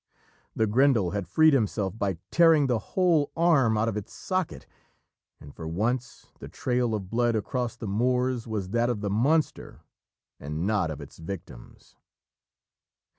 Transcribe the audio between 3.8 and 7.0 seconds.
of its socket, and, for once, the trail